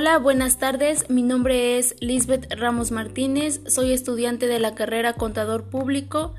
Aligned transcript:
Hola, 0.00 0.18
buenas 0.18 0.58
tardes. 0.58 1.10
Mi 1.10 1.24
nombre 1.24 1.76
es 1.76 1.96
Lisbeth 1.98 2.54
Ramos 2.54 2.92
Martínez. 2.92 3.62
Soy 3.66 3.90
estudiante 3.90 4.46
de 4.46 4.60
la 4.60 4.76
carrera 4.76 5.14
Contador 5.14 5.70
Público 5.70 6.36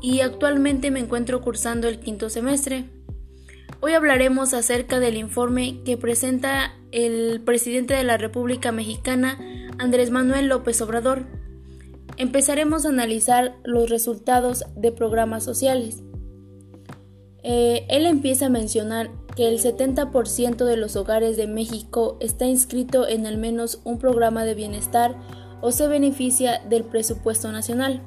y 0.00 0.20
actualmente 0.20 0.92
me 0.92 1.00
encuentro 1.00 1.40
cursando 1.40 1.88
el 1.88 1.98
quinto 1.98 2.30
semestre. 2.30 2.84
Hoy 3.80 3.94
hablaremos 3.94 4.54
acerca 4.54 5.00
del 5.00 5.16
informe 5.16 5.82
que 5.84 5.96
presenta 5.96 6.76
el 6.92 7.40
presidente 7.40 7.94
de 7.94 8.04
la 8.04 8.16
República 8.16 8.70
Mexicana, 8.70 9.40
Andrés 9.78 10.12
Manuel 10.12 10.46
López 10.46 10.80
Obrador. 10.80 11.26
Empezaremos 12.16 12.86
a 12.86 12.90
analizar 12.90 13.56
los 13.64 13.90
resultados 13.90 14.62
de 14.76 14.92
programas 14.92 15.42
sociales. 15.42 16.04
Eh, 17.42 17.86
él 17.88 18.06
empieza 18.06 18.46
a 18.46 18.50
mencionar 18.50 19.10
que 19.34 19.48
el 19.48 19.58
70% 19.58 20.64
de 20.64 20.76
los 20.76 20.96
hogares 20.96 21.36
de 21.36 21.46
México 21.46 22.16
está 22.20 22.46
inscrito 22.46 23.06
en 23.08 23.26
al 23.26 23.38
menos 23.38 23.80
un 23.84 23.98
programa 23.98 24.44
de 24.44 24.54
bienestar 24.54 25.16
o 25.60 25.72
se 25.72 25.86
beneficia 25.88 26.60
del 26.68 26.84
presupuesto 26.84 27.50
nacional. 27.52 28.02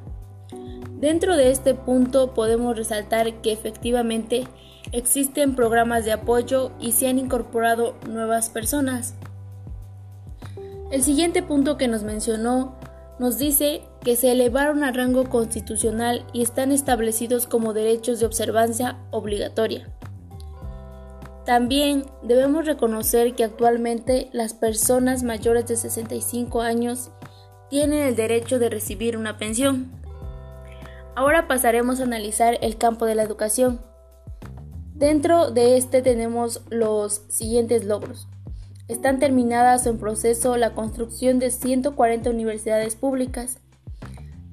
Dentro 1.00 1.36
de 1.36 1.52
este 1.52 1.74
punto 1.74 2.34
podemos 2.34 2.78
resaltar 2.78 3.42
que 3.42 3.52
efectivamente 3.52 4.48
existen 4.92 5.56
programas 5.56 6.06
de 6.06 6.14
apoyo 6.14 6.72
y 6.80 6.94
se 6.94 7.08
han 7.08 7.20
incorporado 7.20 7.96
nuevas 8.08 8.50
personas. 8.50 9.16
El 10.92 11.04
siguiente 11.04 11.42
punto 11.42 11.78
que 11.78 11.88
nos 11.88 12.04
mencionó 12.04 12.78
nos 13.20 13.38
dice 13.38 13.82
que 14.02 14.16
se 14.16 14.32
elevaron 14.32 14.84
a 14.84 14.92
rango 14.92 15.30
constitucional 15.30 16.26
y 16.34 16.42
están 16.42 16.72
establecidos 16.72 17.48
como 17.48 17.74
derechos 17.74 18.20
de 18.20 18.26
observancia 18.26 18.98
obligatoria. 19.12 19.90
También 21.46 22.06
debemos 22.22 22.66
reconocer 22.66 23.36
que 23.36 23.44
actualmente 23.44 24.30
las 24.32 24.54
personas 24.54 25.24
mayores 25.24 25.68
de 25.68 25.76
65 25.76 26.62
años 26.62 27.12
tienen 27.70 28.04
el 28.04 28.16
derecho 28.16 28.60
de 28.60 28.70
recibir 28.70 29.18
una 29.18 29.38
pensión. 29.38 29.92
Ahora 31.16 31.48
pasaremos 31.48 32.00
a 32.00 32.04
analizar 32.04 32.58
el 32.62 32.78
campo 32.78 33.06
de 33.06 33.16
la 33.16 33.24
educación. 33.24 33.82
Dentro 34.94 35.52
de 35.52 35.78
este 35.78 36.02
tenemos 36.02 36.62
los 36.70 37.24
siguientes 37.28 37.84
logros. 37.84 38.28
Están 38.88 39.20
terminadas 39.20 39.88
o 39.88 39.90
en 39.90 39.98
proceso 39.98 40.58
la 40.58 40.74
construcción 40.74 41.40
de 41.40 41.52
140 41.52 42.30
universidades 42.30 42.96
públicas, 42.96 43.60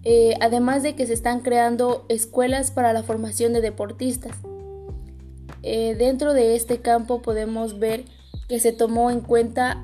eh, 0.04 0.34
además 0.40 0.82
de 0.82 0.94
que 0.94 1.06
se 1.06 1.12
están 1.12 1.40
creando 1.40 2.06
escuelas 2.08 2.70
para 2.70 2.92
la 2.92 3.02
formación 3.02 3.52
de 3.52 3.60
deportistas. 3.60 4.36
Eh, 5.62 5.94
dentro 5.98 6.32
de 6.32 6.54
este 6.54 6.78
campo 6.78 7.22
podemos 7.22 7.78
ver 7.78 8.04
que 8.48 8.60
se 8.60 8.72
tomó 8.72 9.10
en 9.10 9.20
cuenta 9.20 9.82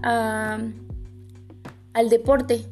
al 1.92 2.08
deporte. 2.08 2.64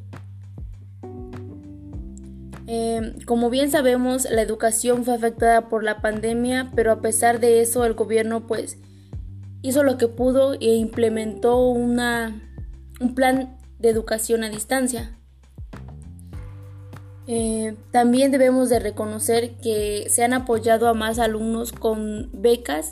Eh, 2.66 3.14
como 3.26 3.50
bien 3.50 3.70
sabemos, 3.70 4.24
la 4.30 4.42
educación 4.42 5.04
fue 5.04 5.14
afectada 5.14 5.68
por 5.68 5.84
la 5.84 6.00
pandemia, 6.00 6.70
pero 6.74 6.92
a 6.92 7.00
pesar 7.00 7.40
de 7.40 7.60
eso 7.60 7.84
el 7.84 7.94
gobierno 7.94 8.46
pues 8.46 8.78
hizo 9.64 9.82
lo 9.82 9.96
que 9.96 10.08
pudo 10.08 10.52
e 10.52 10.76
implementó 10.76 11.58
una, 11.68 12.54
un 13.00 13.14
plan 13.14 13.56
de 13.78 13.88
educación 13.88 14.44
a 14.44 14.50
distancia. 14.50 15.18
Eh, 17.26 17.74
también 17.90 18.30
debemos 18.30 18.68
de 18.68 18.78
reconocer 18.78 19.56
que 19.56 20.08
se 20.10 20.22
han 20.22 20.34
apoyado 20.34 20.86
a 20.86 20.92
más 20.92 21.18
alumnos 21.18 21.72
con 21.72 22.28
becas 22.34 22.90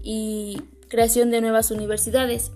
y 0.00 0.62
creación 0.88 1.32
de 1.32 1.40
nuevas 1.40 1.72
universidades. 1.72 2.52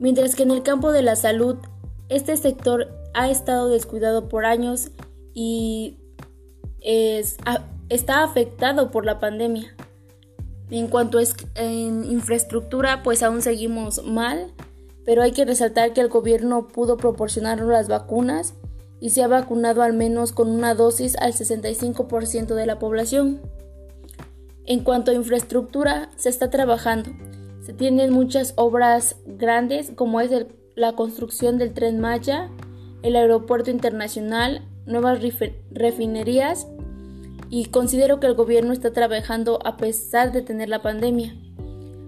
Mientras 0.00 0.34
que 0.34 0.42
en 0.42 0.50
el 0.50 0.64
campo 0.64 0.90
de 0.90 1.02
la 1.02 1.14
salud, 1.14 1.58
este 2.08 2.36
sector 2.36 2.88
ha 3.14 3.30
estado 3.30 3.68
descuidado 3.68 4.28
por 4.28 4.46
años 4.46 4.90
y 5.32 5.96
está 7.88 8.24
afectado 8.24 8.90
por 8.90 9.06
la 9.06 9.20
pandemia. 9.20 9.76
En 10.70 10.86
cuanto 10.86 11.18
a 11.18 11.22
en 11.56 12.04
infraestructura, 12.04 13.02
pues 13.02 13.22
aún 13.22 13.42
seguimos 13.42 14.04
mal, 14.04 14.52
pero 15.04 15.22
hay 15.22 15.32
que 15.32 15.44
resaltar 15.44 15.92
que 15.92 16.00
el 16.00 16.08
gobierno 16.08 16.68
pudo 16.68 16.96
proporcionar 16.96 17.60
las 17.60 17.88
vacunas 17.88 18.54
y 19.00 19.10
se 19.10 19.22
ha 19.22 19.28
vacunado 19.28 19.82
al 19.82 19.94
menos 19.94 20.32
con 20.32 20.48
una 20.48 20.74
dosis 20.74 21.16
al 21.16 21.32
65% 21.32 22.54
de 22.54 22.66
la 22.66 22.78
población. 22.78 23.40
En 24.66 24.84
cuanto 24.84 25.10
a 25.10 25.14
infraestructura, 25.14 26.10
se 26.16 26.28
está 26.28 26.50
trabajando. 26.50 27.10
Se 27.64 27.72
tienen 27.72 28.12
muchas 28.12 28.52
obras 28.56 29.16
grandes 29.26 29.90
como 29.94 30.20
es 30.20 30.30
la 30.76 30.92
construcción 30.92 31.58
del 31.58 31.72
tren 31.72 31.98
Maya, 31.98 32.50
el 33.02 33.16
aeropuerto 33.16 33.70
internacional, 33.70 34.66
nuevas 34.86 35.20
refinerías 35.72 36.66
y 37.50 37.66
considero 37.66 38.20
que 38.20 38.28
el 38.28 38.34
gobierno 38.34 38.72
está 38.72 38.92
trabajando 38.92 39.58
a 39.64 39.76
pesar 39.76 40.32
de 40.32 40.40
tener 40.40 40.68
la 40.68 40.82
pandemia, 40.82 41.34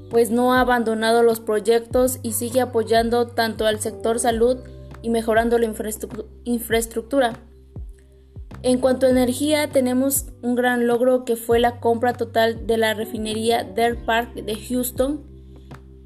pues 0.08 0.30
no 0.30 0.54
ha 0.54 0.60
abandonado 0.60 1.22
los 1.22 1.41
proyectos 1.41 2.20
y 2.22 2.32
sigue 2.32 2.60
apoyando 2.60 3.26
tanto 3.26 3.66
al 3.66 3.81
sector 3.81 4.20
salud 4.20 4.58
y 5.02 5.10
mejorando 5.10 5.58
la 5.58 5.72
infraestructura. 6.44 7.32
En 8.62 8.78
cuanto 8.78 9.06
a 9.06 9.10
energía, 9.10 9.69
tenemos 9.70 10.26
un 10.41 10.54
gran 10.54 10.86
logro 10.86 11.25
que 11.25 11.34
fue 11.34 11.58
la 11.58 11.81
compra 11.81 12.12
total 12.12 12.66
de 12.69 12.76
la 12.76 12.94
refinería 12.94 13.64
Deer 13.64 14.04
Park 14.04 14.34
de 14.34 14.54
Houston, 14.54 15.25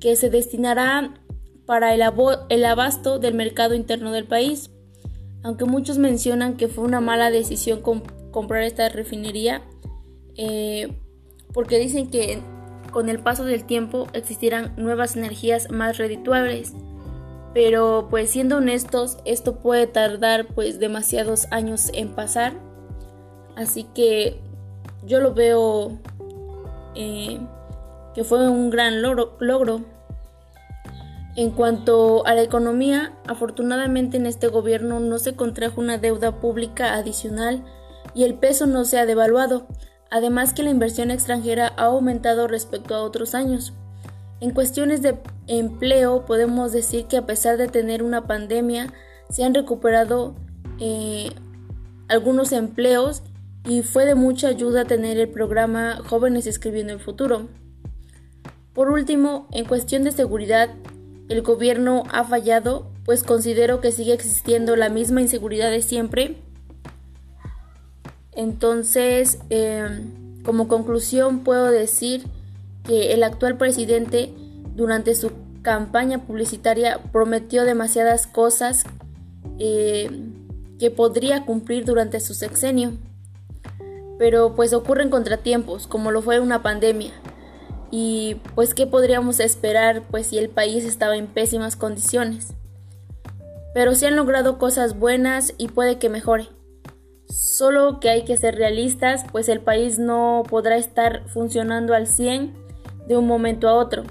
que 0.01 0.17
se 0.17 0.31
destinará 0.31 1.21
para 1.67 1.93
el, 1.93 2.65
abasto 2.65 3.19
del 3.19 3.35
mercado 3.35 3.75
interno 3.75 4.13
del 4.13 4.25
país. 4.25 4.71
Aunque 5.43 5.67
muchos 5.67 5.99
mencionan 5.99 6.57
que 6.57 6.69
fue 6.69 6.85
una 6.85 7.01
mala 7.01 7.31
decisión 7.31 7.83
comprar 8.37 8.65
esta 8.65 8.91
refinería, 8.91 9.63
eh, 10.37 10.93
porque 11.55 11.79
dicen 11.79 12.11
que 12.11 12.39
con 12.93 13.09
el 13.09 13.19
paso 13.19 13.47
del 13.47 13.65
tiempo 13.65 14.09
existirán 14.13 14.75
nuevas 14.77 15.17
energías 15.17 15.71
más 15.71 15.97
redituables. 15.97 16.75
Pero 17.55 18.09
pues 18.11 18.29
siendo 18.29 18.59
honestos 18.59 19.17
esto 19.25 19.61
puede 19.61 19.87
tardar 19.87 20.49
pues 20.49 20.79
demasiados 20.79 21.47
años 21.51 21.91
en 21.95 22.11
pasar. 22.11 22.53
Así 23.57 23.85
que 23.95 24.39
yo 25.07 25.21
lo 25.21 25.33
veo 25.33 25.93
eh, 26.95 27.41
que 28.15 28.23
fue 28.23 28.51
un 28.51 28.69
gran 28.69 29.01
logro, 29.01 29.81
En 31.37 31.53
cuanto 31.53 32.27
a 32.27 32.35
la 32.35 32.43
economía, 32.43 33.15
afortunadamente 33.27 34.19
en 34.19 34.27
este 34.27 34.49
gobierno 34.49 35.01
no 35.01 35.19
se 35.19 35.35
contrajo 35.35 35.81
una 35.81 35.97
deuda 35.97 36.39
pública 36.39 36.97
adicional 36.97 37.65
y 38.17 38.25
el 38.25 38.35
peso 38.35 38.67
no 38.67 38.87
se 38.87 38.99
ha 38.99 39.05
devaluado, 39.05 39.69
además 40.11 40.55
que 40.55 40.63
la 40.63 40.71
inversión 40.71 41.11
extranjera 41.11 41.75
ha 41.77 41.85
aumentado 41.85 42.49
respecto 42.49 42.95
a 42.95 43.03
otros 43.03 43.35
años. 43.35 43.75
En 44.41 44.53
cuestiones 44.53 45.03
de 45.03 45.19
empleo 45.47 46.25
podemos 46.25 46.73
decir 46.73 47.07
que 47.07 47.19
a 47.19 47.27
pesar 47.27 47.59
de 47.59 47.69
tener 47.69 48.03
una 48.03 48.27
pandemia 48.27 48.93
se 49.29 49.45
han 49.45 49.53
recuperado 49.53 50.35
eh, 50.81 51.31
algunos 52.09 52.53
empleos 52.53 53.23
y 53.69 53.83
fue 53.83 54.07
de 54.07 54.15
mucha 54.15 54.49
ayuda 54.49 54.87
tener 54.87 55.19
el 55.19 55.29
programa 55.29 55.99
Jóvenes 56.07 56.47
Escribiendo 56.47 56.95
el 56.95 57.01
Futuro. 57.01 57.49
Por 58.73 58.91
último, 58.91 59.47
en 59.53 59.67
cuestión 59.67 60.05
de 60.05 60.13
seguridad, 60.13 60.71
el 61.29 61.43
gobierno 61.43 62.05
ha 62.11 62.25
fallado, 62.25 62.91
pues 63.05 63.23
considero 63.25 63.83
que 63.83 63.93
sigue 63.93 64.15
existiendo 64.15 64.75
la 64.75 64.89
misma 64.89 65.21
inseguridad 65.21 65.71
de 65.71 65.83
siempre. 65.83 66.46
Entonces, 68.37 69.39
eh, 69.51 69.89
como 70.45 70.69
conclusión 70.69 71.41
puedo 71.41 71.71
decir 71.71 72.25
que 72.85 73.15
el 73.15 73.25
actual 73.25 73.57
presidente 73.57 74.33
durante 74.77 75.15
su 75.15 75.33
campaña 75.63 76.19
publicitaria 76.19 77.01
prometió 77.11 77.65
demasiadas 77.65 78.27
cosas 78.27 78.85
eh, 79.59 80.11
que 80.79 80.91
podría 80.91 81.45
cumplir 81.45 81.85
durante 81.85 82.21
su 82.21 82.35
sexenio. 82.35 82.93
Pero 84.19 84.55
pues 84.55 84.73
ocurren 84.73 85.11
contratiempos, 85.11 85.87
como 85.87 86.11
lo 86.11 86.23
fue 86.23 86.39
una 86.39 86.63
pandemia. 86.63 87.13
Y 87.91 88.37
pues 88.55 88.75
qué 88.75 88.87
podríamos 88.87 89.41
esperar 89.41 90.03
pues 90.11 90.27
si 90.29 90.39
el 90.39 90.51
país 90.51 90.85
estaba 90.85 91.17
en 91.17 91.27
pésimas 91.27 91.75
condiciones. 91.75 92.49
Pero 93.75 93.95
se 93.95 94.07
han 94.07 94.17
logrado 94.17 94.59
cosas 94.59 94.99
buenas 94.99 95.55
y 95.59 95.69
puede 95.69 95.99
que 95.99 96.09
mejore. 96.09 96.49
Solo 97.29 98.01
que 98.01 98.11
hay 98.11 98.25
que 98.25 98.37
ser 98.37 98.55
realistas, 98.55 99.25
pues 99.33 99.49
el 99.49 99.61
país 99.61 99.99
no 99.99 100.43
podrá 100.49 100.77
estar 100.77 101.29
funcionando 101.29 101.95
al 101.95 102.07
100 102.07 102.55
de 103.09 103.17
un 103.17 103.27
momento 103.27 103.69
a 103.69 103.75
otro. 103.75 104.05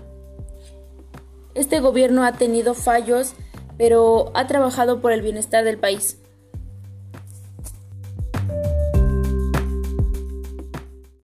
Este 1.54 1.80
gobierno 1.80 2.24
ha 2.26 2.34
tenido 2.34 2.74
fallos, 2.74 3.34
pero 3.78 4.32
ha 4.34 4.48
trabajado 4.48 5.00
por 5.00 5.12
el 5.12 5.22
bienestar 5.22 5.64
del 5.64 5.78
país. 5.78 6.20